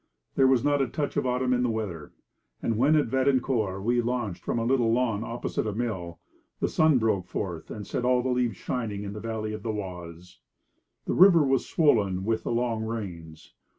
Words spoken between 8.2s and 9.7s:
the leaves shining in the valley of the